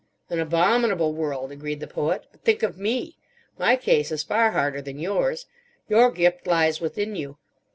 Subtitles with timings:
[0.31, 2.25] "An abominable world," agreed the Poet.
[2.31, 3.17] "But think of me!
[3.59, 5.45] My case is far harder than yours.
[5.87, 7.37] Your gift lies within you.